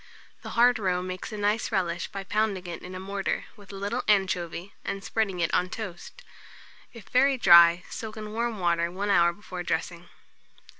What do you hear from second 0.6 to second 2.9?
roe makes a nice relish by pounding it